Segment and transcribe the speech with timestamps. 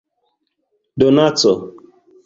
[0.99, 1.53] donaco